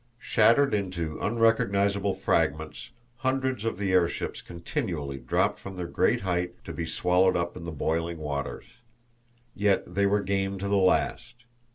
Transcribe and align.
Shattered 0.17 0.73
into 0.73 1.19
unrecognizable 1.21 2.15
fragments, 2.15 2.89
hundreds 3.17 3.63
of 3.65 3.77
the 3.77 3.91
airships 3.91 4.41
continually 4.41 5.19
dropped 5.19 5.59
from 5.59 5.75
their 5.75 5.85
great 5.85 6.21
height 6.21 6.55
to 6.63 6.73
be 6.73 6.87
swallowed 6.87 7.37
up 7.37 7.55
in 7.55 7.65
the 7.65 7.71
boiling 7.71 8.17
waters. 8.17 8.65
Yet 9.53 9.93
they 9.93 10.07
were 10.07 10.21
game 10.23 10.57
to 10.57 10.67
the 10.67 10.75
last. 10.75 11.45